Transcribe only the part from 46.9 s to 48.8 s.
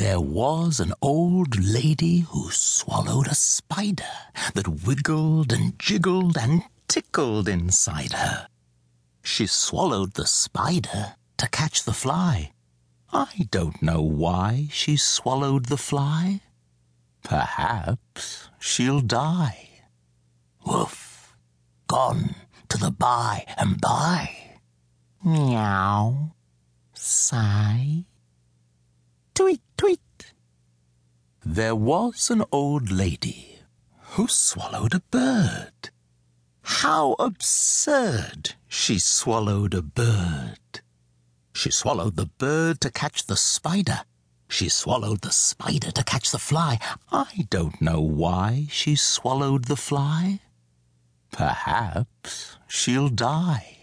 I don't know why